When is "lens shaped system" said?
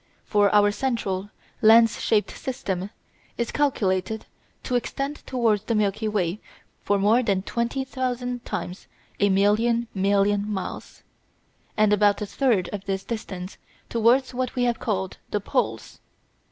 1.61-2.89